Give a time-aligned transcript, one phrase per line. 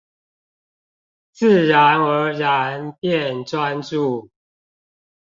[1.31, 4.31] 自然而然變專注